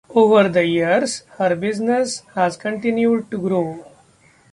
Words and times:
Over 0.15 0.49
the 0.49 0.65
years 0.65 1.19
her 1.37 1.55
business 1.55 2.23
has 2.33 2.57
continued 2.57 3.29
to 3.29 3.37
grow. 3.37 3.85